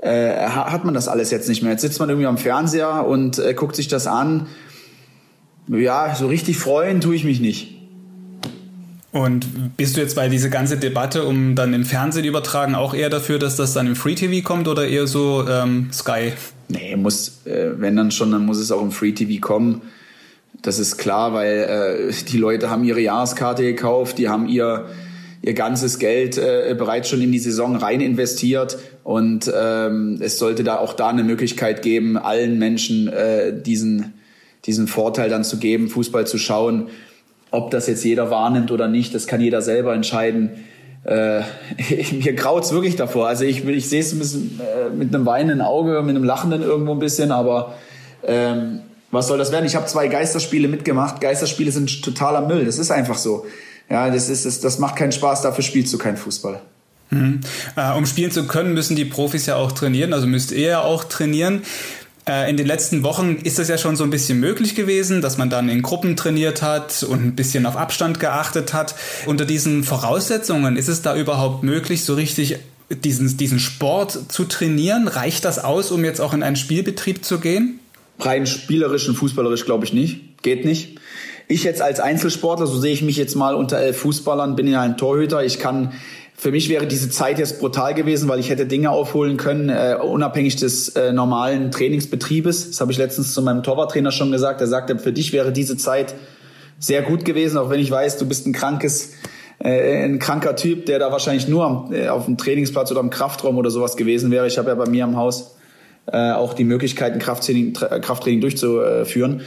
[0.05, 1.73] äh, hat man das alles jetzt nicht mehr.
[1.73, 4.47] Jetzt sitzt man irgendwie am Fernseher und äh, guckt sich das an.
[5.67, 7.75] Ja, so richtig freuen tue ich mich nicht.
[9.13, 13.09] Und bist du jetzt bei dieser ganze Debatte um dann im Fernsehen übertragen auch eher
[13.09, 16.33] dafür, dass das dann im Free TV kommt oder eher so ähm, Sky?
[16.69, 19.83] Nee, muss, äh, wenn dann schon, dann muss es auch im Free TV kommen.
[20.61, 24.87] Das ist klar, weil äh, die Leute haben ihre Jahreskarte gekauft, die haben ihr
[25.45, 30.65] ihr ganzes Geld äh, bereits schon in die Saison rein investiert und ähm, es sollte
[30.65, 34.15] da auch da eine Möglichkeit geben, allen Menschen äh, diesen
[34.67, 36.89] diesen Vorteil dann zu geben, Fußball zu schauen.
[37.51, 40.51] Ob das jetzt jeder wahrnimmt oder nicht, das kann jeder selber entscheiden.
[41.05, 41.43] Äh,
[42.13, 43.29] mir graut's wirklich davor.
[43.29, 46.63] Also ich, ich sehe es ein bisschen äh, mit einem weinenden Auge, mit einem lachenden
[46.63, 47.75] irgendwo ein bisschen, aber
[48.27, 48.81] ähm,
[49.11, 49.67] was soll das werden?
[49.67, 51.21] Ich habe zwei Geisterspiele mitgemacht.
[51.21, 52.65] Geisterspiele sind totaler Müll.
[52.65, 53.45] Das ist einfach so.
[53.91, 55.43] Ja, das ist, das, das macht keinen Spaß.
[55.43, 56.61] Dafür spielst du keinen Fußball.
[57.11, 57.41] Mhm.
[57.77, 60.13] Äh, um spielen zu können, müssen die Profis ja auch trainieren.
[60.13, 61.63] Also müsst ihr ja auch trainieren.
[62.27, 65.37] Äh, in den letzten Wochen ist es ja schon so ein bisschen möglich gewesen, dass
[65.37, 68.95] man dann in Gruppen trainiert hat und ein bisschen auf Abstand geachtet hat.
[69.27, 75.09] Unter diesen Voraussetzungen ist es da überhaupt möglich, so richtig diesen, diesen Sport zu trainieren?
[75.09, 77.81] Reicht das aus, um jetzt auch in einen Spielbetrieb zu gehen?
[78.19, 80.43] Rein spielerisch und fußballerisch glaube ich nicht.
[80.43, 80.99] Geht nicht.
[81.47, 84.81] Ich jetzt als Einzelsportler, so sehe ich mich jetzt mal unter elf Fußballern, bin ja
[84.81, 85.45] ein Torhüter.
[85.45, 85.93] Ich kann
[86.37, 89.97] für mich wäre diese Zeit jetzt brutal gewesen, weil ich hätte Dinge aufholen können, äh,
[90.03, 92.71] unabhängig des äh, normalen Trainingsbetriebes.
[92.71, 94.61] Das habe ich letztens zu meinem Torwarttrainer schon gesagt.
[94.61, 96.15] Er sagte, für dich wäre diese Zeit
[96.79, 99.13] sehr gut gewesen, auch wenn ich weiß, du bist ein krankes,
[99.61, 103.11] äh, ein kranker Typ, der da wahrscheinlich nur am, äh, auf dem Trainingsplatz oder im
[103.11, 104.47] Kraftraum oder sowas gewesen wäre.
[104.49, 105.57] Ich habe ja bei mir im Haus
[106.07, 109.43] äh, auch die Möglichkeit, ein Krafttraining, Krafttraining durchzuführen.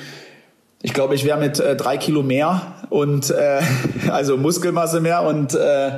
[0.81, 3.61] Ich glaube, ich wäre mit äh, drei Kilo mehr und äh,
[4.11, 5.91] also Muskelmasse mehr und äh,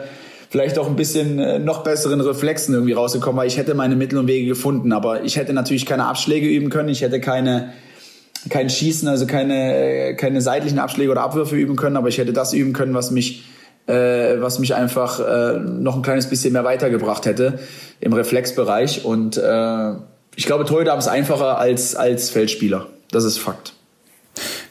[0.49, 4.17] vielleicht auch ein bisschen äh, noch besseren Reflexen irgendwie rausgekommen, weil ich hätte meine Mittel
[4.17, 4.93] und Wege gefunden.
[4.93, 7.73] Aber ich hätte natürlich keine Abschläge üben können, ich hätte keine
[8.49, 12.31] kein Schießen, also keine äh, keine seitlichen Abschläge oder Abwürfe üben können, aber ich hätte
[12.31, 13.43] das üben können, was mich
[13.87, 17.59] äh, was mich einfach äh, noch ein kleines bisschen mehr weitergebracht hätte
[17.99, 19.03] im Reflexbereich.
[19.03, 19.91] Und äh,
[20.35, 22.87] ich glaube, Torhüter haben es einfacher als als Feldspieler.
[23.11, 23.73] Das ist Fakt.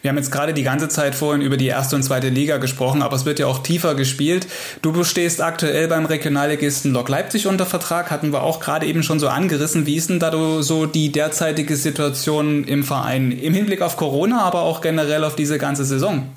[0.01, 3.03] Wir haben jetzt gerade die ganze Zeit vorhin über die erste und zweite Liga gesprochen,
[3.03, 4.47] aber es wird ja auch tiefer gespielt.
[4.81, 9.19] Du stehst aktuell beim Regionalligisten Lok Leipzig unter Vertrag, hatten wir auch gerade eben schon
[9.19, 9.87] so angerissen.
[9.87, 10.33] Wie ist denn da
[10.63, 15.59] so die derzeitige Situation im Verein im Hinblick auf Corona, aber auch generell auf diese
[15.59, 16.29] ganze Saison?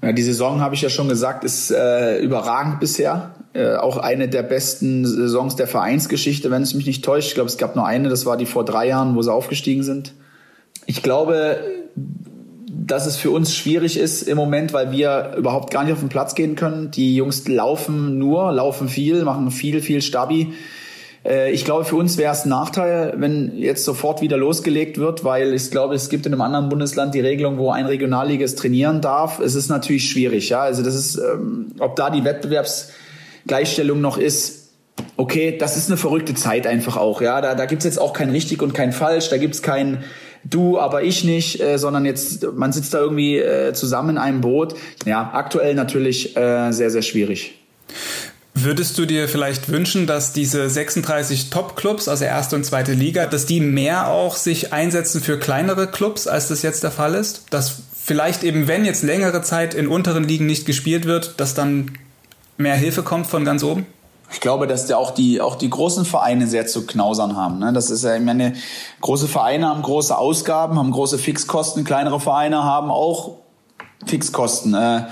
[0.00, 3.34] Ja, die Saison, habe ich ja schon gesagt, ist äh, überragend bisher.
[3.52, 7.28] Äh, auch eine der besten Saisons der Vereinsgeschichte, wenn es mich nicht täuscht.
[7.28, 9.82] Ich glaube, es gab nur eine, das war die vor drei Jahren, wo sie aufgestiegen
[9.82, 10.14] sind.
[10.86, 11.58] Ich glaube,
[12.74, 16.08] dass es für uns schwierig ist im Moment, weil wir überhaupt gar nicht auf den
[16.08, 16.90] Platz gehen können.
[16.90, 20.54] Die Jungs laufen nur, laufen viel, machen viel, viel Stabi.
[21.22, 25.22] Äh, ich glaube, für uns wäre es ein Nachteil, wenn jetzt sofort wieder losgelegt wird,
[25.22, 29.02] weil ich glaube, es gibt in einem anderen Bundesland die Regelung, wo ein Regionalliges trainieren
[29.02, 29.38] darf.
[29.38, 30.62] Es ist natürlich schwierig, ja.
[30.62, 34.70] Also das ist, ähm, ob da die Wettbewerbsgleichstellung noch ist,
[35.18, 37.42] okay, das ist eine verrückte Zeit einfach auch, ja.
[37.42, 40.04] Da, da gibt's jetzt auch kein richtig und kein falsch, da gibt's kein
[40.44, 44.40] du, aber ich nicht, äh, sondern jetzt, man sitzt da irgendwie äh, zusammen in einem
[44.40, 44.74] Boot.
[45.04, 47.54] Ja, aktuell natürlich äh, sehr, sehr schwierig.
[48.54, 53.46] Würdest du dir vielleicht wünschen, dass diese 36 Top-Clubs, also erste und zweite Liga, dass
[53.46, 57.46] die mehr auch sich einsetzen für kleinere Clubs, als das jetzt der Fall ist?
[57.48, 61.92] Dass vielleicht eben, wenn jetzt längere Zeit in unteren Ligen nicht gespielt wird, dass dann
[62.58, 63.86] mehr Hilfe kommt von ganz oben?
[64.32, 67.58] Ich glaube, dass ja auch die, auch die großen Vereine sehr zu knausern haben.
[67.58, 67.72] Ne?
[67.72, 68.54] Das ist ja, ich meine,
[69.00, 73.36] große Vereine haben große Ausgaben, haben große Fixkosten, kleinere Vereine haben auch
[74.06, 74.74] Fixkosten.
[74.74, 75.06] Äh,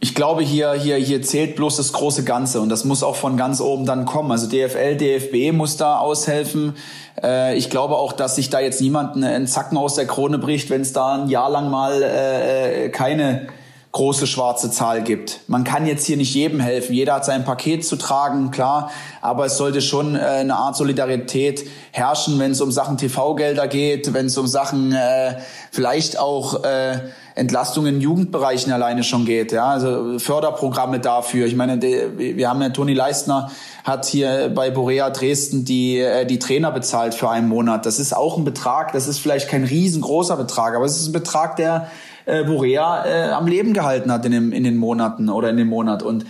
[0.00, 3.36] ich glaube, hier, hier, hier zählt bloß das große Ganze und das muss auch von
[3.36, 4.32] ganz oben dann kommen.
[4.32, 6.74] Also DFL, DFB muss da aushelfen.
[7.22, 10.70] Äh, ich glaube auch, dass sich da jetzt niemand einen Zacken aus der Krone bricht,
[10.70, 13.46] wenn es da ein Jahr lang mal äh, keine
[13.92, 15.40] große schwarze Zahl gibt.
[15.48, 16.94] Man kann jetzt hier nicht jedem helfen.
[16.94, 18.90] Jeder hat sein Paket zu tragen, klar.
[19.20, 24.14] Aber es sollte schon äh, eine Art Solidarität herrschen, wenn es um Sachen TV-Gelder geht,
[24.14, 25.36] wenn es um Sachen äh,
[25.70, 27.00] vielleicht auch äh,
[27.34, 29.52] Entlastungen in Jugendbereichen alleine schon geht.
[29.52, 31.46] Ja, also Förderprogramme dafür.
[31.46, 33.50] Ich meine, wir haben ja Toni Leistner
[33.84, 37.84] hat hier bei Borea Dresden die äh, die Trainer bezahlt für einen Monat.
[37.84, 38.92] Das ist auch ein Betrag.
[38.92, 41.88] Das ist vielleicht kein riesengroßer Betrag, aber es ist ein Betrag, der
[42.26, 45.68] äh, Borea äh, am Leben gehalten hat in, dem, in den Monaten oder in dem
[45.68, 46.02] Monat.
[46.02, 46.24] Und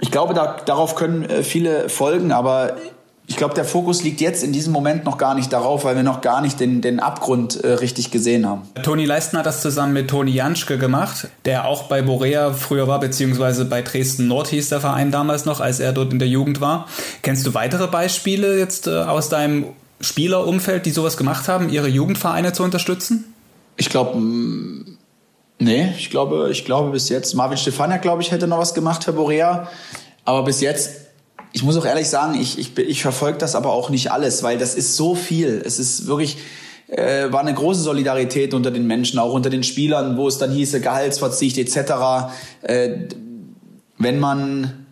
[0.00, 2.76] ich glaube, da, darauf können äh, viele folgen, aber
[3.26, 6.02] ich glaube, der Fokus liegt jetzt in diesem Moment noch gar nicht darauf, weil wir
[6.02, 8.62] noch gar nicht den, den Abgrund äh, richtig gesehen haben.
[8.82, 13.00] Toni Leisten hat das zusammen mit Toni Janschke gemacht, der auch bei Borea früher war,
[13.00, 16.60] beziehungsweise bei Dresden Nord hieß der Verein damals noch, als er dort in der Jugend
[16.60, 16.86] war.
[17.22, 19.66] Kennst du weitere Beispiele jetzt äh, aus deinem
[20.00, 23.33] Spielerumfeld, die sowas gemacht haben, ihre Jugendvereine zu unterstützen?
[23.76, 24.16] Ich glaube,
[25.58, 27.34] Nee, ich glaube, ich glaube bis jetzt.
[27.34, 29.68] Marvin Stefania, glaube ich, hätte noch was gemacht für Borea.
[30.24, 31.06] Aber bis jetzt,
[31.52, 34.58] ich muss auch ehrlich sagen, ich, ich, ich verfolge das aber auch nicht alles, weil
[34.58, 35.62] das ist so viel.
[35.64, 36.38] Es ist wirklich,
[36.88, 40.50] äh, war eine große Solidarität unter den Menschen, auch unter den Spielern, wo es dann
[40.50, 42.32] hieße Gehaltsverzicht etc.
[42.62, 43.08] Äh,
[43.96, 44.83] wenn man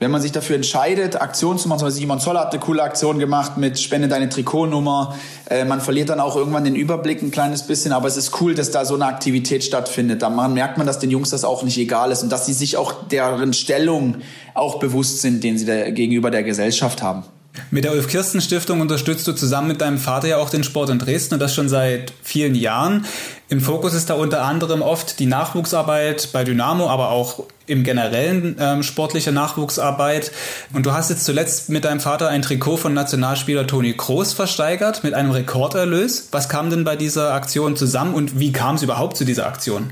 [0.00, 2.82] wenn man sich dafür entscheidet, Aktionen zu machen, zum Beispiel Simon Zoller hat eine coole
[2.82, 5.14] Aktion gemacht mit Spende deine Trikotnummer.
[5.48, 8.54] Äh, man verliert dann auch irgendwann den Überblick ein kleines bisschen, aber es ist cool,
[8.54, 10.20] dass da so eine Aktivität stattfindet.
[10.22, 12.76] Da merkt man, dass den Jungs das auch nicht egal ist und dass sie sich
[12.76, 14.16] auch deren Stellung
[14.52, 17.22] auch bewusst sind, den sie da gegenüber der Gesellschaft haben.
[17.70, 21.34] Mit der Ulf-Kirsten-Stiftung unterstützt du zusammen mit deinem Vater ja auch den Sport in Dresden
[21.34, 23.06] und das schon seit vielen Jahren.
[23.48, 28.56] Im Fokus ist da unter anderem oft die Nachwuchsarbeit bei Dynamo, aber auch im generellen
[28.58, 30.32] ähm, sportliche Nachwuchsarbeit.
[30.72, 35.04] Und du hast jetzt zuletzt mit deinem Vater ein Trikot von Nationalspieler Toni Kroos versteigert
[35.04, 36.28] mit einem Rekorderlös.
[36.32, 39.90] Was kam denn bei dieser Aktion zusammen und wie kam es überhaupt zu dieser Aktion?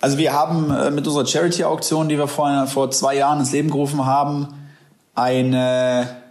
[0.00, 3.70] Also wir haben äh, mit unserer Charity-Auktion, die wir vor, vor zwei Jahren ins Leben
[3.70, 4.48] gerufen haben,
[5.14, 6.27] eine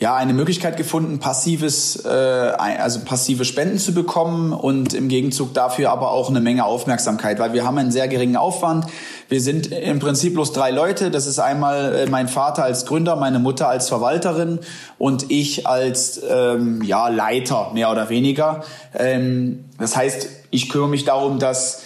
[0.00, 5.90] ja, eine Möglichkeit gefunden, passives, äh, also passive Spenden zu bekommen und im Gegenzug dafür
[5.90, 8.86] aber auch eine Menge Aufmerksamkeit, weil wir haben einen sehr geringen Aufwand.
[9.28, 11.10] Wir sind im Prinzip bloß drei Leute.
[11.10, 14.60] Das ist einmal äh, mein Vater als Gründer, meine Mutter als Verwalterin
[14.98, 18.62] und ich als ähm, ja, Leiter, mehr oder weniger.
[18.94, 21.82] Ähm, das heißt, ich kümmere mich darum, dass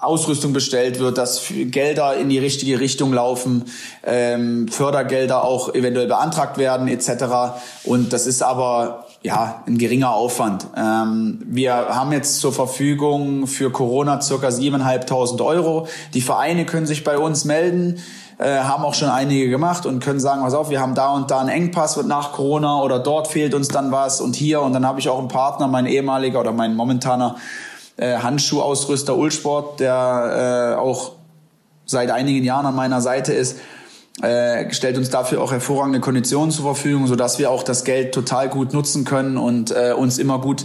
[0.00, 3.64] Ausrüstung bestellt wird, dass Gelder in die richtige Richtung laufen,
[4.04, 7.58] ähm, Fördergelder auch eventuell beantragt werden etc.
[7.84, 10.66] Und das ist aber ja ein geringer Aufwand.
[10.76, 15.86] Ähm, wir haben jetzt zur Verfügung für Corona circa 7.500 Euro.
[16.12, 18.00] Die Vereine können sich bei uns melden.
[18.38, 21.30] Äh, haben auch schon einige gemacht und können sagen, pass auf, wir haben da und
[21.30, 24.86] da einen Engpass nach Corona oder dort fehlt uns dann was und hier und dann
[24.86, 27.34] habe ich auch einen Partner, mein ehemaliger oder mein momentaner
[27.98, 31.12] äh, Handschuhausrüster Ulsport, der äh, auch
[31.84, 33.58] seit einigen Jahren an meiner Seite ist,
[34.22, 38.48] äh, stellt uns dafür auch hervorragende Konditionen zur Verfügung, sodass wir auch das Geld total
[38.48, 40.64] gut nutzen können und äh, uns immer gut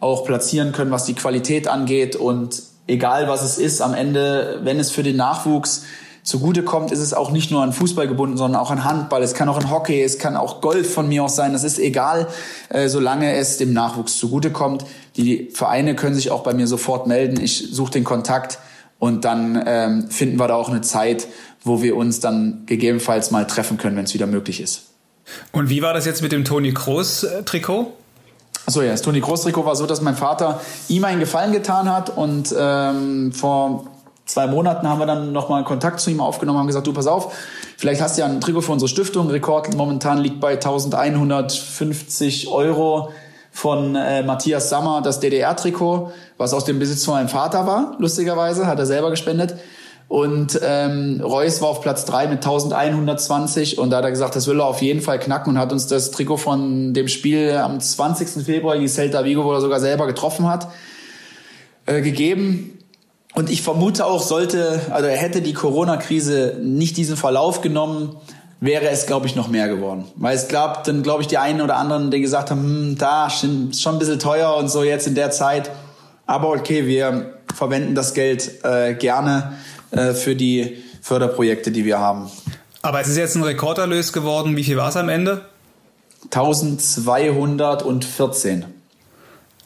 [0.00, 2.16] auch platzieren können, was die Qualität angeht.
[2.16, 5.84] Und egal was es ist, am Ende, wenn es für den Nachwuchs
[6.24, 9.22] zugutekommt, ist es auch nicht nur an Fußball gebunden, sondern auch an Handball.
[9.22, 11.52] Es kann auch an Hockey, es kann auch Golf von mir aus sein.
[11.52, 12.28] Das ist egal,
[12.70, 14.86] äh, solange es dem Nachwuchs zugutekommt.
[15.16, 17.38] Die Vereine können sich auch bei mir sofort melden.
[17.40, 18.58] Ich suche den Kontakt
[18.98, 21.28] und dann ähm, finden wir da auch eine Zeit,
[21.62, 24.84] wo wir uns dann gegebenenfalls mal treffen können, wenn es wieder möglich ist.
[25.52, 27.92] Und wie war das jetzt mit dem Toni Kroos Trikot?
[28.66, 31.92] Achso, ja, das Toni Kroos Trikot war so, dass mein Vater ihm einen Gefallen getan
[31.92, 33.93] hat und ähm, vor
[34.26, 37.34] zwei Monaten haben wir dann nochmal Kontakt zu ihm aufgenommen, haben gesagt, du pass auf,
[37.76, 39.28] vielleicht hast du ja ein Trikot für unsere Stiftung.
[39.30, 43.10] Rekord momentan liegt bei 1150 Euro
[43.50, 48.66] von äh, Matthias Sammer, das DDR-Trikot, was aus dem Besitz von meinem Vater war, lustigerweise,
[48.66, 49.56] hat er selber gespendet.
[50.08, 54.46] Und ähm, Reus war auf Platz drei mit 1120 und da hat er gesagt, das
[54.46, 57.80] will er auf jeden Fall knacken und hat uns das Trikot von dem Spiel am
[57.80, 58.44] 20.
[58.44, 60.68] Februar gegen Celta Vigo, wo er sogar selber getroffen hat,
[61.86, 62.83] äh, gegeben.
[63.34, 68.14] Und ich vermute auch, sollte, also hätte die Corona-Krise nicht diesen Verlauf genommen,
[68.60, 70.04] wäre es, glaube ich, noch mehr geworden.
[70.14, 73.28] Weil es gab dann, glaube ich, die einen oder anderen, die gesagt haben, hm, da,
[73.28, 75.70] schon, schon ein bisschen teuer und so jetzt in der Zeit.
[76.26, 79.52] Aber okay, wir verwenden das Geld äh, gerne
[79.90, 82.30] äh, für die Förderprojekte, die wir haben.
[82.82, 84.56] Aber es ist jetzt ein Rekorderlös geworden.
[84.56, 85.46] Wie viel war es am Ende?
[86.26, 88.64] 1214.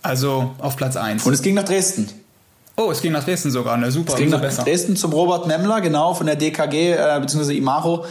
[0.03, 1.27] Also auf Platz 1.
[1.27, 2.09] Und es ging nach Dresden.
[2.81, 3.91] Oh, es ging nach Dresden sogar, ne?
[3.91, 4.63] Super, es ging nach besser.
[4.63, 8.05] Dresden zum Robert Memmler, genau, von der DKG, äh, beziehungsweise Imaro.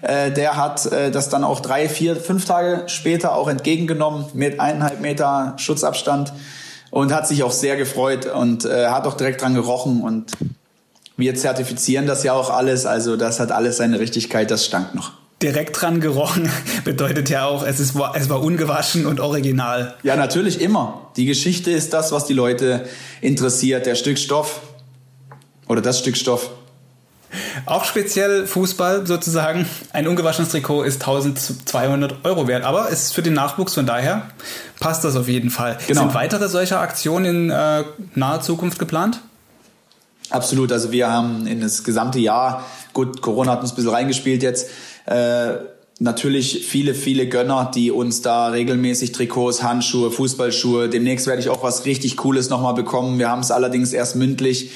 [0.00, 4.60] Äh, der hat äh, das dann auch drei, vier, fünf Tage später auch entgegengenommen mit
[4.60, 6.32] eineinhalb Meter Schutzabstand
[6.92, 10.30] und hat sich auch sehr gefreut und äh, hat auch direkt dran gerochen und
[11.16, 15.10] wir zertifizieren das ja auch alles, also das hat alles seine Richtigkeit, das stank noch
[15.42, 16.50] direkt dran gerochen
[16.84, 19.94] bedeutet ja auch, es, ist, es war ungewaschen und original.
[20.02, 21.10] Ja, natürlich immer.
[21.16, 22.86] Die Geschichte ist das, was die Leute
[23.20, 24.60] interessiert, der Stück Stoff
[25.68, 26.50] oder das Stück Stoff.
[27.64, 29.66] Auch speziell Fußball sozusagen.
[29.92, 34.28] Ein ungewaschenes Trikot ist 1200 Euro wert, aber es ist für den Nachwuchs, von daher
[34.80, 35.78] passt das auf jeden Fall.
[35.86, 36.02] Genau.
[36.02, 39.20] Sind weitere solcher Aktionen in äh, naher Zukunft geplant?
[40.28, 40.72] Absolut.
[40.72, 44.68] Also wir haben in das gesamte Jahr, gut, Corona hat uns ein bisschen reingespielt jetzt,
[45.06, 45.54] äh,
[45.98, 50.88] natürlich viele, viele Gönner, die uns da regelmäßig Trikots, Handschuhe, Fußballschuhe.
[50.88, 53.18] Demnächst werde ich auch was richtig Cooles nochmal bekommen.
[53.18, 54.72] Wir haben es allerdings erst mündlich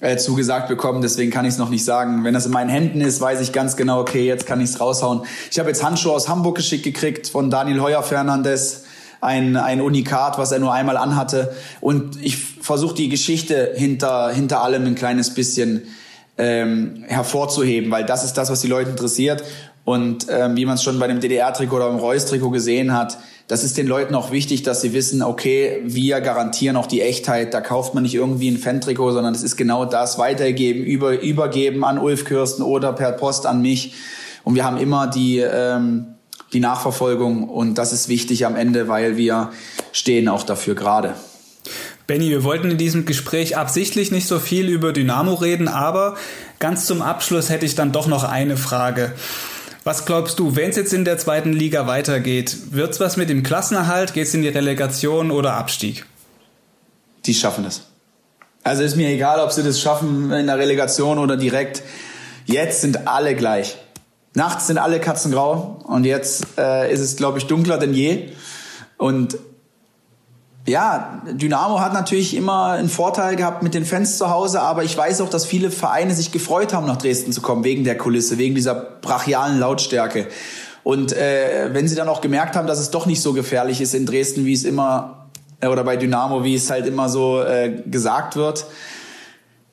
[0.00, 2.22] äh, zugesagt bekommen, deswegen kann ich es noch nicht sagen.
[2.22, 4.80] Wenn das in meinen Händen ist, weiß ich ganz genau, okay, jetzt kann ich es
[4.80, 5.22] raushauen.
[5.50, 8.84] Ich habe jetzt Handschuhe aus Hamburg geschickt gekriegt von Daniel Heuer Fernandes
[9.20, 11.54] ein, ein Unikat, was er nur einmal anhatte.
[11.80, 15.82] Und ich versuche die Geschichte hinter, hinter allem ein kleines bisschen
[16.38, 19.42] ähm, hervorzuheben, weil das ist das, was die Leute interessiert.
[19.84, 23.64] Und ähm, wie man es schon bei dem DDR-Trikot oder beim Reus-Trikot gesehen hat, das
[23.64, 27.54] ist den Leuten auch wichtig, dass sie wissen, okay, wir garantieren auch die Echtheit.
[27.54, 31.82] Da kauft man nicht irgendwie ein Fan-Trikot, sondern es ist genau das, weitergeben, über, übergeben
[31.84, 33.94] an Ulf Kürsten oder per Post an mich.
[34.44, 36.18] Und wir haben immer die, ähm,
[36.52, 39.50] die Nachverfolgung und das ist wichtig am Ende, weil wir
[39.92, 41.14] stehen auch dafür gerade.
[42.08, 46.16] Benny, wir wollten in diesem Gespräch absichtlich nicht so viel über Dynamo reden, aber
[46.58, 49.12] ganz zum Abschluss hätte ich dann doch noch eine Frage.
[49.84, 53.28] Was glaubst du, wenn es jetzt in der zweiten Liga weitergeht, wird es was mit
[53.28, 54.14] dem Klassenerhalt?
[54.14, 56.06] Geht es in die Relegation oder Abstieg?
[57.26, 57.82] Die schaffen es.
[58.64, 61.82] Also ist mir egal, ob sie das schaffen in der Relegation oder direkt.
[62.46, 63.76] Jetzt sind alle gleich.
[64.32, 68.30] Nachts sind alle katzengrau und jetzt äh, ist es, glaube ich, dunkler denn je.
[68.96, 69.36] Und
[70.68, 74.96] ja, Dynamo hat natürlich immer einen Vorteil gehabt mit den Fans zu Hause, aber ich
[74.96, 78.38] weiß auch, dass viele Vereine sich gefreut haben, nach Dresden zu kommen, wegen der Kulisse,
[78.38, 80.26] wegen dieser brachialen Lautstärke.
[80.84, 83.94] Und äh, wenn sie dann auch gemerkt haben, dass es doch nicht so gefährlich ist
[83.94, 85.28] in Dresden, wie es immer,
[85.60, 88.66] äh, oder bei Dynamo, wie es halt immer so äh, gesagt wird,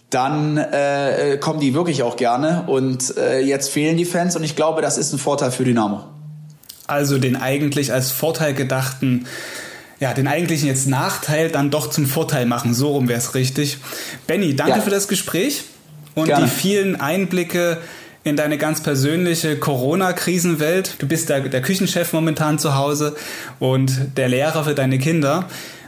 [0.10, 2.64] dann äh, kommen die wirklich auch gerne.
[2.68, 6.04] Und äh, jetzt fehlen die Fans und ich glaube, das ist ein Vorteil für Dynamo.
[6.88, 9.26] Also den eigentlich als Vorteil gedachten
[10.00, 12.74] ja, den eigentlichen jetzt Nachteil dann doch zum Vorteil machen.
[12.74, 13.78] So rum wäre es richtig.
[14.28, 14.82] Benny, danke ja.
[14.82, 15.64] für das Gespräch
[16.16, 16.46] und Gerne.
[16.46, 17.78] die vielen Einblicke
[18.24, 20.96] in deine ganz persönliche Corona-Krisenwelt.
[20.98, 23.16] Du bist der, der Küchenchef momentan zu Hause
[23.60, 25.46] und der Lehrer für deine Kinder.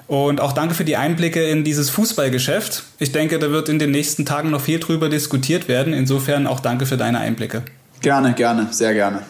[0.07, 2.83] Und auch danke für die Einblicke in dieses Fußballgeschäft.
[2.99, 5.93] Ich denke, da wird in den nächsten Tagen noch viel drüber diskutiert werden.
[5.93, 7.63] Insofern auch danke für deine Einblicke.
[8.01, 9.23] Gerne, gerne, sehr gerne.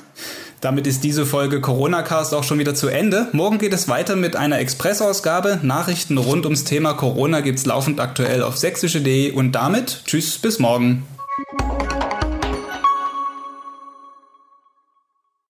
[0.61, 3.27] Damit ist diese Folge Corona Cast auch schon wieder zu Ende.
[3.31, 5.59] Morgen geht es weiter mit einer Expressausgabe.
[5.61, 11.05] Nachrichten rund ums Thema Corona gibt's laufend aktuell auf sächsische.de und damit tschüss bis morgen.